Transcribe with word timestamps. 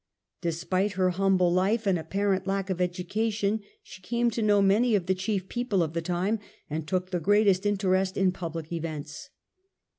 Despite 0.41 0.93
her 0.93 1.11
humble 1.11 1.53
life 1.53 1.85
and 1.85 1.99
apparent 1.99 2.47
lack 2.47 2.71
of 2.71 2.81
education, 2.81 3.61
she 3.83 4.01
came 4.01 4.31
to 4.31 4.41
know 4.41 4.59
many 4.59 4.95
of 4.95 5.05
the 5.05 5.13
chief 5.13 5.47
people 5.47 5.83
of 5.83 5.93
the 5.93 6.01
time 6.01 6.39
and 6.67 6.87
took 6.87 7.11
the 7.11 7.19
greatest 7.19 7.67
interest 7.67 8.17
in 8.17 8.31
public 8.31 8.71
events. 8.71 9.29